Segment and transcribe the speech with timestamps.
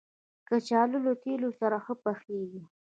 [0.47, 2.61] کچالو له تېلو سره ښه پخېږي